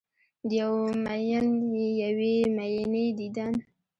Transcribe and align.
د 0.47 0.49
یو 0.61 0.75
میین 1.03 1.47
یوې 2.03 2.35
میینې 2.55 3.05
دیدن 3.17 3.53